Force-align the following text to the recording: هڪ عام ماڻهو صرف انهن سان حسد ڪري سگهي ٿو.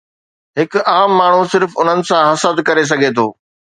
هڪ 0.59 0.71
عام 0.93 1.11
ماڻهو 1.19 1.43
صرف 1.53 1.77
انهن 1.83 2.01
سان 2.11 2.23
حسد 2.31 2.63
ڪري 2.71 2.89
سگهي 2.93 3.11
ٿو. 3.21 3.27